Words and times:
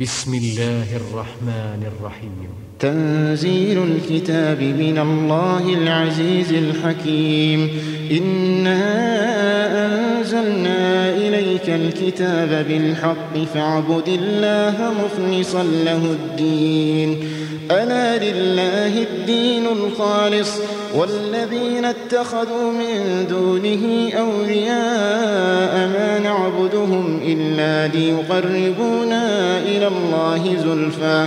بسم 0.00 0.34
الله 0.34 0.96
الرحمن 0.96 1.92
الرحيم 1.92 2.48
تنزيل 2.78 3.82
الكتاب 3.82 4.62
من 4.62 4.98
الله 4.98 5.74
العزيز 5.74 6.52
الحكيم. 6.52 7.70
إنا 8.10 8.82
أنزلنا 9.86 11.15
إليك 11.56 11.70
الكتاب 11.70 12.66
بالحق 12.68 13.44
فاعبد 13.54 14.08
الله 14.08 14.92
مخلصا 15.04 15.62
له 15.62 15.96
الدين 15.96 17.24
ألا 17.70 18.16
لله 18.24 19.02
الدين 19.02 19.66
الخالص 19.66 20.50
والذين 20.94 21.84
اتخذوا 21.84 22.72
من 22.72 23.26
دونه 23.30 24.12
أولياء 24.18 25.88
ما 25.88 26.18
نعبدهم 26.22 27.20
إلا 27.26 27.94
ليقربونا 27.96 29.58
إلى 29.58 29.88
الله 29.88 30.56
زلفى 30.64 31.26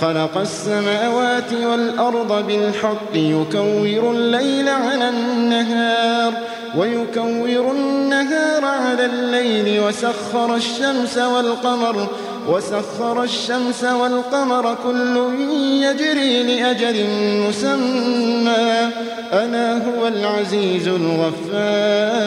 خلق 0.00 0.36
السماوات 0.38 1.52
والأرض 1.52 2.46
بالحق 2.46 3.14
يكور 3.14 4.10
الليل 4.10 4.68
على 4.68 5.08
النهار 5.08 6.32
ويكور 6.76 7.70
النهار 7.72 8.64
على 8.64 9.04
الليل 9.06 9.80
وسخر 9.80 10.54
الشمس 10.54 11.18
والقمر 11.18 12.06
وسخر 12.48 13.22
الشمس 13.22 13.84
والقمر 13.84 14.76
كل 14.84 15.16
يجري 15.82 16.42
لأجل 16.42 17.06
مسمى 17.48 18.90
أنا 19.32 19.82
هو 19.86 20.08
العزيز 20.08 20.88
الغفار. 20.88 22.26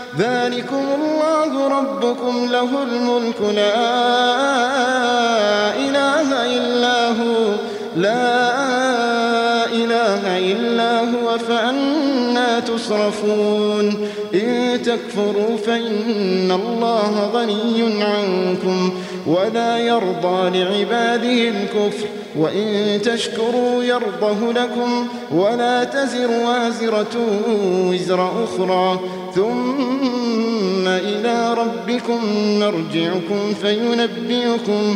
ذلكم 0.17 0.85
الله 0.95 1.67
ربكم 1.67 2.47
له 2.51 2.83
الملك 2.83 3.41
لا 3.41 3.77
إله 5.75 6.57
إلا 6.57 7.07
هو. 7.07 7.55
لا 7.95 9.65
إله 9.65 10.51
إلا 10.51 10.99
هو. 10.99 11.37
فأنا 11.37 12.00
تصرفون. 12.67 14.07
إن 14.33 14.81
تكفروا 14.81 15.57
فإن 15.65 16.51
الله 16.51 17.29
غني 17.33 18.03
عنكم 18.03 18.93
ولا 19.27 19.77
يرضى 19.77 20.59
لعباده 20.59 21.49
الكفر. 21.49 22.07
وإن 22.35 22.99
تشكروا 23.01 23.83
يرضه 23.83 24.53
لكم 24.53 25.07
ولا 25.31 25.83
تزر 25.83 26.31
وازرة 26.31 27.17
وزر 27.75 28.43
أخرى. 28.43 28.99
ثم 29.35 30.87
إلى 30.87 31.53
ربكم 31.53 32.19
مرجعكم 32.59 33.53
فينبئكم 33.61 34.95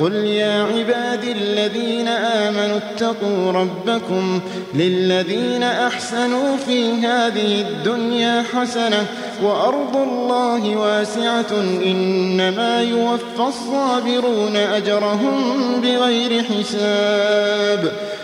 قل 0.00 0.14
يا 0.14 0.62
عبادي 0.62 1.32
الذين 1.32 2.08
آمنوا 2.08 2.76
اتقوا 2.76 3.52
ربكم 3.52 4.40
للذين 4.74 5.62
أحسنوا 5.62 6.56
في 6.56 6.92
هذه 6.92 7.60
الدنيا 7.60 8.44
حسنة 8.54 9.06
وأرض 9.42 9.96
الله 9.96 10.76
واسعة 10.76 11.60
إنما 11.84 12.82
يوفى 12.82 13.48
الصابرون 13.48 14.56
أجرهم 14.56 15.80
بغير 15.80 16.42
حساب 16.42 17.92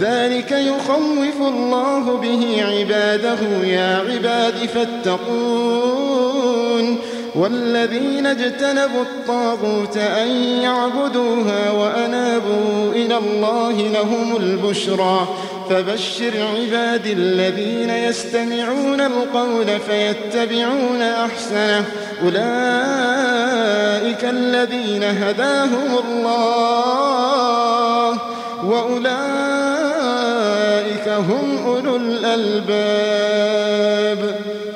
ذلك 0.00 0.52
يخوف 0.52 1.40
الله 1.40 2.16
به 2.16 2.64
عباده 2.64 3.38
يا 3.64 3.96
عباد 4.12 4.54
فاتقون. 4.74 6.18
والذين 7.34 8.26
اجتنبوا 8.26 9.02
الطاغوت 9.02 9.96
أن 9.96 10.28
يعبدوها 10.62 11.70
وأنابوا 11.70 12.92
إلى 12.92 13.18
الله 13.18 13.72
لهم 13.72 14.36
البشرى. 14.36 15.28
فبشر 15.70 16.32
عبادي 16.56 17.12
الذين 17.12 17.90
يستمعون 17.90 19.00
القول 19.00 19.66
فيتبعون 19.80 21.02
أحسنه. 21.02 21.84
أولئك 22.22 22.44
الذين 24.24 25.02
هداهم 25.04 25.98
الله 26.08 26.78
وأولئك 28.64 29.77
هم 31.08 31.66
أولو 31.66 31.96
الألباب. 31.96 33.48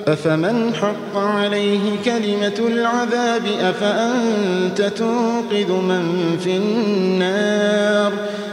أفمن 0.09 0.75
حق 0.75 1.17
عليه 1.17 1.81
كلمة 2.05 2.59
العذاب؟ 2.59 3.43
أفأنت 3.61 4.83
تنقذ 4.83 5.73
من 5.73 6.39
في 6.45 6.57
النار؟ 6.57 8.13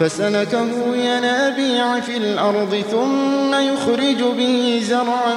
فسلكه 0.00 0.96
ينابيع 0.96 2.00
في 2.00 2.16
الأرض 2.16 2.84
ثم 2.90 3.54
يخرج 3.54 4.22
به 4.38 4.82
زرعا 4.84 5.34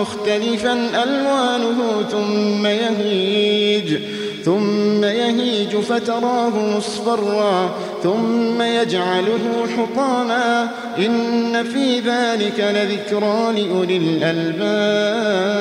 مختلفا 0.00 0.72
ألوانه 1.02 2.02
ثم 2.10 2.66
يهيج 2.66 3.98
ثم 4.44 5.04
يهيج 5.04 5.76
فتراه 5.76 6.76
مصفرا 6.76 7.74
ثم 8.02 8.62
يجعله 8.62 9.66
حطاما. 9.76 10.68
إن 10.98 11.64
في 11.64 12.00
ذلك 12.00 12.60
لذكرى 12.60 13.52
لأولي 13.56 13.96
الألباب. 13.96 15.54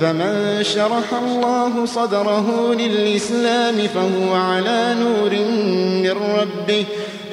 فمن 0.00 0.58
شرح 0.62 1.12
الله 1.22 1.86
صدره 1.86 2.74
للإسلام 2.74 3.74
فهو 3.94 4.34
على 4.34 4.94
نور 5.00 5.30
من 6.02 6.10
ربه. 6.10 6.84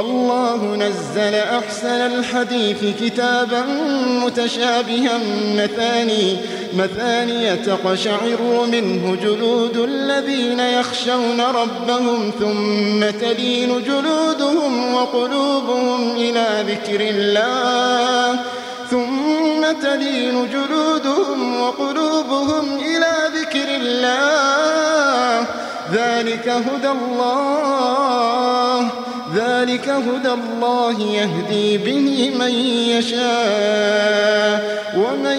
الله 0.00 0.76
نزل 0.76 1.34
أحسن 1.34 1.88
الحديث 1.88 2.78
كتابا 3.00 3.64
متشابها 4.24 5.18
مثاني 5.56 6.36
مثاني 6.74 7.56
تقشعر 7.56 8.66
منه 8.72 9.16
جلود 9.22 9.76
الذين 9.76 10.60
يخشون 10.60 11.40
ربهم 11.40 12.32
ثم 12.40 13.18
تلين 13.20 13.82
جلودهم 13.82 14.94
وقلوبهم 14.94 16.16
إلى 16.16 16.64
ذكر 16.68 17.00
الله 17.00 18.40
ثم 18.90 19.72
تلين 19.82 20.50
جلودهم 20.50 21.60
وقلوبهم 21.60 22.78
إلى 22.78 23.12
ذكر 23.34 23.68
الله. 23.80 25.46
ذلك 25.92 26.48
هدى 26.48 26.88
الله. 26.88 28.90
ذلك 29.34 29.88
هدى 29.88 30.28
الله 30.28 31.02
يهدي 31.02 31.78
به 31.78 32.30
من 32.38 32.54
يشاء 32.88 34.80
ومن 34.96 35.38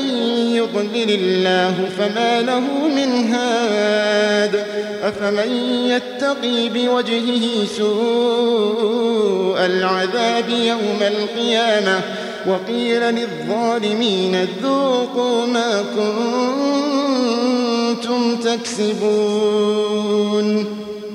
يضلل 0.55 1.09
الله 1.09 1.89
فما 1.97 2.41
له 2.41 2.63
من 2.95 3.33
هاد. 3.33 4.65
أفمن 5.03 5.51
يتقي 5.85 6.69
بوجهه 6.69 7.65
سوء 7.77 9.57
العذاب 9.65 10.49
يوم 10.49 10.99
القيامة؟ 11.01 12.01
وقيل 12.47 13.01
للظالمين 13.01 14.47
ذوقوا 14.63 15.45
ما 15.45 15.83
كنتم 17.95 18.35
تكسبون. 18.35 18.91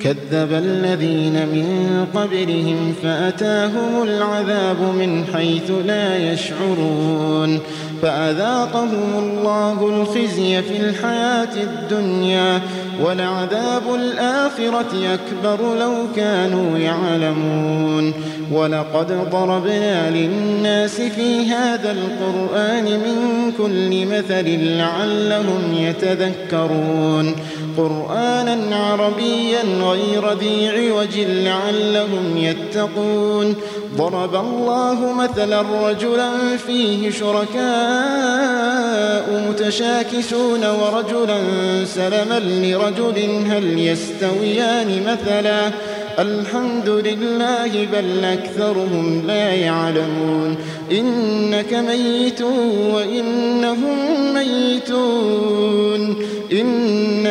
كذب 0.06 0.52
الذين 0.52 1.32
من 1.32 2.06
قبلهم 2.14 2.94
فأتاهم 3.02 4.02
العذاب 4.02 4.80
من 4.80 5.24
حيث 5.34 5.70
لا 5.86 6.32
يشعرون 6.32 7.60
فأذاقهم 8.02 9.18
الله 9.18 9.88
الخزي 9.88 10.62
في 10.62 10.76
الحياة 10.76 11.54
الدنيا 11.62 12.60
ولعذاب 13.04 13.94
الآخرة 13.94 15.14
أكبر 15.14 15.78
لو 15.78 15.94
كانوا 16.16 16.78
يعلمون 16.78 18.12
ولقد 18.52 19.30
ضربنا 19.30 20.10
للناس 20.10 21.00
في 21.00 21.46
هذا 21.46 21.92
القرآن 21.92 22.84
من 22.84 23.52
كل 23.58 24.06
مثل 24.06 24.76
لعلهم 24.78 25.74
يتذكرون 25.74 27.34
قرآنا 27.76 28.76
عربيا 28.76 29.62
غير 29.62 30.32
ذي 30.32 30.68
عوج 30.68 31.18
لعلهم 31.18 32.36
يتقون. 32.36 33.54
ضرب 33.96 34.34
الله 34.34 35.12
مثلا 35.12 35.60
رجلا 35.60 36.30
فيه 36.66 37.10
شركاء 37.10 37.56
متشاكسون 39.48 40.64
ورجلا 40.64 41.38
سلما 41.84 42.38
لرجل 42.38 43.46
هل 43.50 43.78
يستويان 43.78 45.02
مثلا. 45.06 45.70
الحمد 46.18 46.88
لله 46.88 47.86
بل 47.92 48.24
أكثرهم 48.24 49.22
لا 49.26 49.54
يعلمون. 49.54 50.56
إنك 50.92 51.74
ميت 51.74 52.42
وإنهم 52.94 53.96
ميتون. 54.34 56.16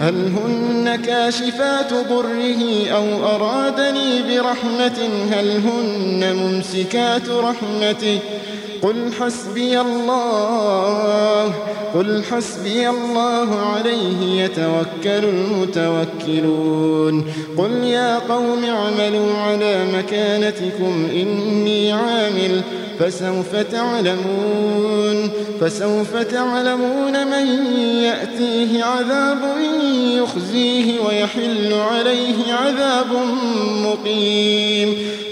هل 0.00 0.14
هن 0.14 0.96
كاشفات 0.96 1.92
ضره 1.94 2.88
أو 2.90 3.34
أرادني 3.34 4.22
برحمة؟ 4.22 5.08
هل 5.32 5.50
هن 5.50 6.36
ممسكات 6.36 7.28
رحمته؟ 7.28 8.18
قل 8.82 9.12
حسبي 9.20 9.80
الله 9.80 11.54
قل 11.94 12.24
حسبي 12.24 12.88
الله 12.88 13.56
عليه 13.56 14.44
يتوكل 14.44 15.24
المتوكلون. 15.24 17.24
قل 17.58 17.70
يا 17.70 18.18
قوم 18.18 18.64
اعملوا 18.64 19.34
على 19.34 19.86
مكانتكم 19.98 21.08
إني 21.12 21.92
عامل 21.92 22.62
فسوف 22.98 23.56
تعلمون 23.72 25.30
فسوف 25.60 26.16
تعلمون 26.16 27.26
من 27.26 27.46
يأتيه 28.02 28.84
عذاب 28.84 29.38
يخزيه 30.06 31.00
ويحل 31.00 31.72
عليه 31.72 32.52
عذاب 32.52 33.06
مقيم. 33.84 34.96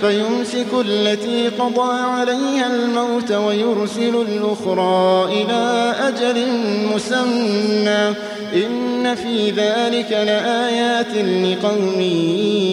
فيمسك 0.00 0.66
التي 0.86 1.48
قضى 1.48 1.92
عليها 1.92 2.66
الموت 2.66 3.32
ويرسل 3.32 4.24
الأخرى 4.28 5.24
إلى 5.32 5.94
أجل 6.08 6.46
مسمى. 6.94 8.14
إن 8.54 9.14
في 9.14 9.50
ذلك 9.50 10.10
لآيات 10.10 11.14
لقوم 11.16 12.00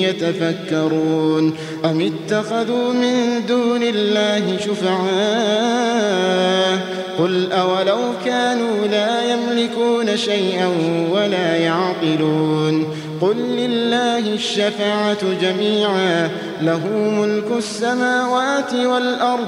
يتفكرون. 0.02 1.54
أم 1.86 2.02
اتخذوا 2.02 2.94
من 2.94 3.46
دون 3.48 3.84
الله 3.84 4.58
شفعاء؟ 4.58 5.74
قل 7.20 7.52
أولو 7.52 8.00
كانوا 8.26 8.88
لا 8.92 9.34
يملكون 9.34 10.18
شيئا 10.18 10.68
ولا 11.12 11.58
يعقلون. 11.58 12.86
قل 13.24 13.38
لله 13.38 14.34
الشفاعة 14.34 15.34
جميعا 15.42 16.30
له 16.62 16.88
ملك 16.88 17.58
السماوات 17.58 18.74
والأرض 18.74 19.48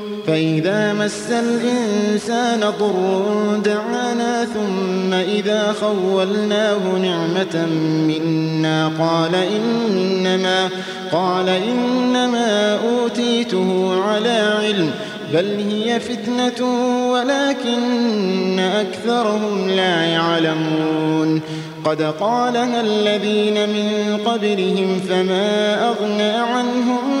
فإذا 0.27 0.93
مس 0.93 1.31
الإنسان 1.31 2.59
ضر 2.79 3.57
دعانا 3.65 4.45
ثم 4.45 5.13
إذا 5.13 5.75
خولناه 5.81 6.97
نعمة 7.01 7.65
منا 8.07 8.91
قال 8.99 9.35
إنما 9.35 10.69
قال 11.11 11.49
إنما 11.49 12.79
أوتيته 12.79 14.01
على 14.03 14.53
علم 14.61 14.91
بل 15.33 15.45
هي 15.69 15.99
فتنة 15.99 16.67
ولكن 17.11 18.59
أكثرهم 18.59 19.69
لا 19.69 20.03
يعلمون 20.03 21.41
قد 21.85 22.01
قالها 22.01 22.81
الذين 22.81 23.69
من 23.69 24.17
قبلهم 24.25 24.99
فما 25.09 25.87
أغنى 25.87 26.31
عنهم 26.31 27.20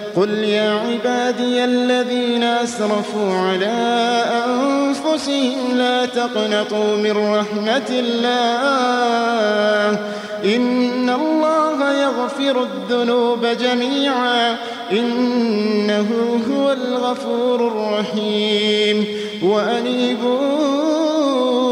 قل 0.15 0.29
يا 0.29 0.71
عبادي 0.71 1.65
الذين 1.65 2.43
أسرفوا 2.43 3.37
على 3.37 4.23
أنفسهم 4.45 5.77
لا 5.77 6.05
تقنطوا 6.05 6.97
من 6.97 7.11
رحمة 7.11 7.89
الله. 7.89 9.99
إن 10.55 11.09
الله 11.09 11.93
يغفر 11.93 12.63
الذنوب 12.63 13.45
جميعا. 13.45 14.57
إنه 14.91 16.39
هو 16.51 16.71
الغفور 16.71 17.67
الرحيم. 17.67 19.05
وأنيبوا 19.43 20.49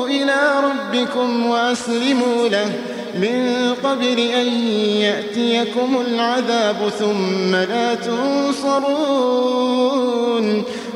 إلى 0.08 0.40
ربكم 0.64 1.46
وأسلموا 1.46 2.50
له. 2.50 2.72
من 3.16 3.74
قبل 3.84 4.20
أن 4.20 4.48
يأتيكم 5.08 6.02
العذاب 6.08 6.90
ثم 7.00 7.56
لا 7.56 7.96
تنصرون. 7.96 9.19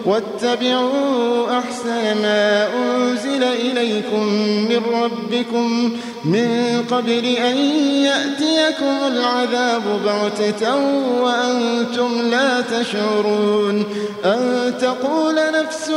واتبعوا 0.06 1.60
أحسن 1.60 2.22
ما 2.22 2.68
أنزل 2.76 3.44
إليكم 3.44 4.24
من 4.70 4.82
ربكم 4.94 5.98
من 6.26 6.84
قبل 6.92 7.26
أن 7.26 7.58
يأتيكم 8.06 8.98
العذاب 9.08 9.82
بغتة 10.06 10.76
وأنتم 11.22 12.22
لا 12.32 12.62
تشعرون 12.62 13.86
أن 14.26 14.74
تقول 14.82 15.36
نفس 15.36 15.90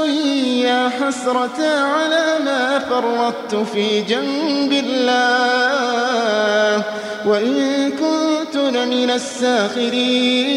يا 0.62 0.88
حسرة 0.88 1.66
على 1.68 2.26
ما 2.44 2.78
فرطت 2.78 3.54
في 3.72 4.00
جنب 4.00 4.72
الله 4.72 5.96
وإن 7.26 7.90
كنت 7.90 8.56
لمن 8.56 9.10
الساخرين 9.10 10.56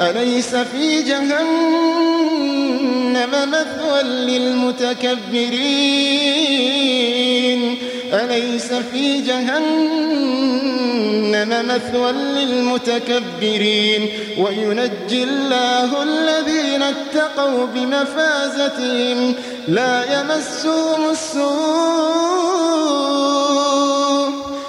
أليس 0.00 0.56
في 0.56 1.02
جهنم 1.02 1.30
مثوى 3.30 4.02
للمتكبرين؟ 4.02 4.98
أليس 8.12 8.72
في 8.72 9.20
جهنم 9.20 9.68
مثوى 11.68 12.12
للمتكبرين؟ 12.12 14.08
وينجي 14.38 15.24
الله 15.24 16.02
الذين 16.02 16.82
اتقوا 16.82 17.66
بمفازتهم 17.74 19.34
لا 19.68 20.20
يمسهم 20.20 21.10
السوء 21.10 21.48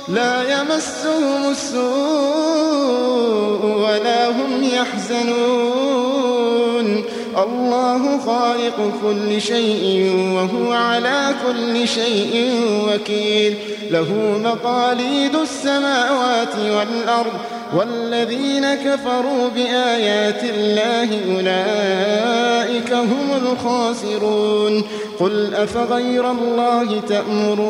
لا 0.07 0.41
يمسهم 0.41 1.51
السوء. 1.51 2.58
ولا 3.63 4.29
هم 4.29 4.63
يحزنون. 4.63 6.29
الله 7.43 8.19
خالق 8.25 8.91
كل 9.03 9.41
شيء 9.41 10.11
وهو 10.35 10.71
على 10.71 11.35
كل 11.47 11.87
شيء 11.87 12.51
وكيل. 12.87 13.57
له 13.91 14.07
مقاليد 14.43 15.35
السماوات 15.35 16.55
والأرض 16.55 17.33
والذين 17.77 18.75
كفروا 18.75 19.49
بآيات 19.55 20.43
الله 20.43 21.09
أولئك 21.35 22.93
هم 22.93 23.27
الخاسرون. 23.43 24.83
قل 25.19 25.53
أفغير 25.53 26.31
الله 26.31 27.01
تأمروني؟ 27.09 27.69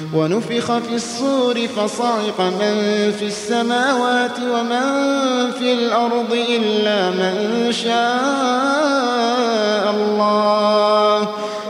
ونفخ 0.15 0.77
في 0.77 0.95
الصور 0.95 1.67
فصعق 1.67 2.41
من 2.41 3.11
في 3.19 3.25
السماوات 3.25 4.39
ومن 4.39 4.81
في 5.51 5.73
الأرض 5.73 6.33
إلا 6.49 7.09
من 7.09 7.71
شاء 7.71 7.91
الله. 9.95 11.27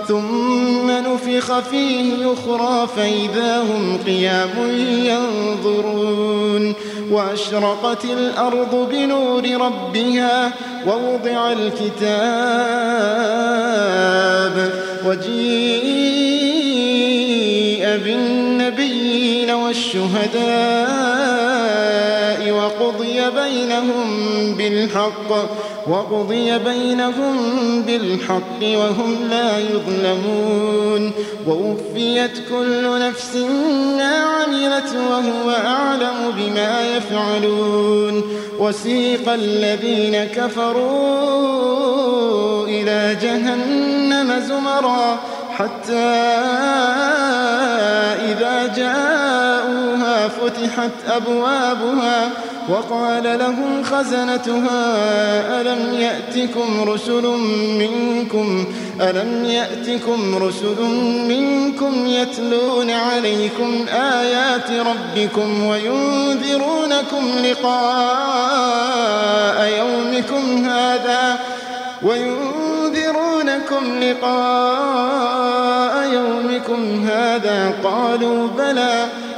ثم 0.08 0.92
نفخ 0.92 1.60
فيه 1.60 2.34
أخرى 2.34 2.88
فإذا 2.96 3.62
هم 3.62 3.98
قيام 4.06 4.50
ينظرون. 5.06 6.74
وأشرقت 7.12 8.06
الأرض 8.06 8.88
بنور 8.92 9.44
ربها 9.62 10.52
ووضع 10.88 11.52
الكتاب 11.52 12.42
وجيء 15.06 16.31
بالنبيين 17.98 19.52
والشهداء 19.52 21.12
وقضي 22.52 23.22
بينهم 23.30 24.08
بالحق 24.58 25.32
وقضي 25.88 26.58
بينهم 26.58 27.36
بالحق 27.82 28.62
وهم 28.62 29.16
لا 29.30 29.60
يظلمون. 29.60 31.12
ووفيت 31.48 32.32
كل 32.50 33.00
نفس 33.00 33.36
ما 33.98 34.16
عملت 34.16 34.96
وهو 34.96 35.50
أعلم 35.66 36.32
بما 36.38 36.98
يفعلون. 36.98 38.24
وسيق 38.62 39.30
الذين 39.30 40.24
كفروا 40.24 41.62
إلى 42.68 43.18
جهنم 43.22 44.40
زمرا 44.40 45.20
حتى 45.58 46.12
إذا 48.32 48.74
جاءوها 48.76 50.28
فتحت 50.28 50.92
أبوابها 51.16 52.30
وقال 52.70 53.40
لهم 53.40 53.84
خزنتها 53.84 54.82
ألم 55.62 55.94
يأتكم 55.94 56.90
رسل 56.90 57.24
منكم؟ 57.80 58.66
ألم 59.02 59.46
يأتكم 59.46 60.44
رسل 60.44 60.82
منكم 61.28 62.08
يتلون 62.08 62.90
عليكم 62.90 63.86
آيات 63.94 64.72
ربكم 64.72 65.64
وينذرونكم 65.64 67.30
لقاء 67.44 68.82
يومكم 69.78 70.66
هذا؟ 70.66 71.40
وينذرونكم 72.04 74.00
لقاء 74.02 75.32
يومكم 76.14 77.08
هذا؟ 77.08 77.74
قالوا 77.84 78.48
بلى. 78.48 79.06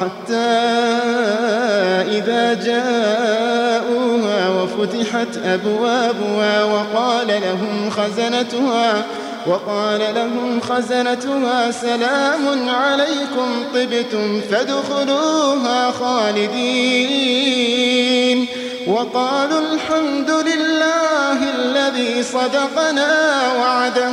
حتى 0.00 0.48
إذا 2.18 2.54
جاءوها 2.54 4.48
وفتحت 4.48 5.36
أبوابها 5.44 6.64
وقال 6.64 7.26
لهم 7.26 7.90
خزنتها 7.90 9.04
وقال 9.46 10.00
لهم 10.14 10.60
خزنتها 10.60 11.70
سلام 11.70 12.68
عليكم 12.68 13.64
طبتم 13.74 14.40
فادخلوها 14.50 15.90
خالدين. 15.90 17.58
وقالوا 18.86 19.60
الحمد 19.72 20.30
لله 20.30 21.38
الذي 21.58 22.22
صدقنا 22.22 23.12
وعده. 23.60 24.12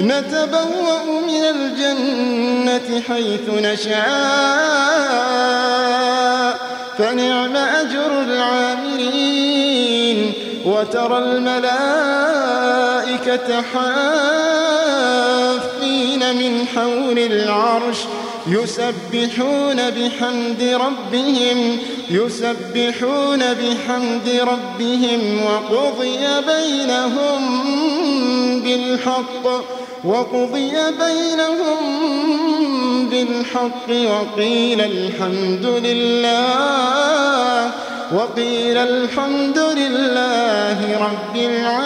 نتبوأ 0.00 1.04
من 1.26 1.44
الجنة 1.44 3.02
حيث 3.08 3.48
نشاء. 3.48 4.00
فنعم 6.98 7.56
أجر 7.56 8.22
العاملين. 8.22 10.32
وترى 10.66 11.18
الملائكة 11.18 13.62
حافين 13.62 14.62
من 16.36 16.66
حول 16.76 17.18
العرش. 17.18 17.96
يسبحون 18.46 19.90
بحمد 19.90 20.62
ربهم. 20.62 21.78
يسبحون 22.10 23.38
بحمد 23.38 24.40
ربهم. 24.40 25.44
وقضي 25.44 26.26
بينهم 26.46 27.40
بالحق. 28.60 29.79
وقضي 30.04 30.72
بينهم 31.04 31.80
بالحق 33.08 33.88
وقيل 33.88 34.80
الحمد 34.80 35.66
لله 35.66 37.70
وقيل 38.14 38.76
الحمد 38.76 39.58
لله 39.58 40.98
رب 41.00 41.36
العالمين. 41.36 41.80